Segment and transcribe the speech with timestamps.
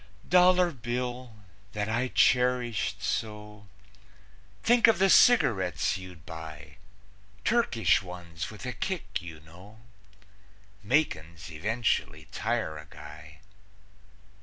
[0.27, 1.35] Dollar Bill,
[1.73, 3.67] that I cherished so,
[4.63, 6.77] Think of the cigarettes you'd buy,
[7.45, 9.81] Turkish ones, with a kick, you know;
[10.81, 13.41] Makin's eventually tire a guy.